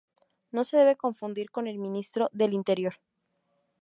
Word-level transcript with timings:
No 0.49 0.63
se 0.63 0.77
debe 0.77 0.95
confundir 0.95 1.51
con 1.51 1.67
el 1.67 1.77
Ministro 1.77 2.27
del 2.33 2.53
Interior. 2.53 2.95